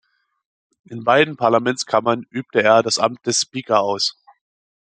[0.85, 4.19] In beiden Parlamentskammern übte er das Amt des Speaker aus.